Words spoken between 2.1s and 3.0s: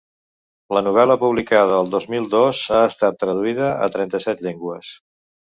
mil dos, ha